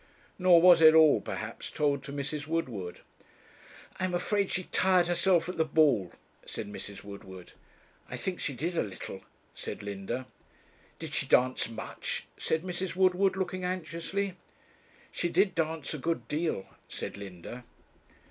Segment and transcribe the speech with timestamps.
[0.39, 2.47] Nor was it all, perhaps, told to Mrs.
[2.47, 3.01] Woodward.
[3.99, 6.11] 'I'm afraid she tired herself at the ball,'
[6.43, 7.03] said Mrs.
[7.03, 7.51] Woodward.
[8.09, 9.21] 'I think she did a little,'
[9.53, 10.25] said Linda.
[10.97, 12.95] 'Did she dance much?' said Mrs.
[12.95, 14.35] Woodward, looking anxiously.
[15.11, 17.63] 'She did dance a good deal,' said Linda.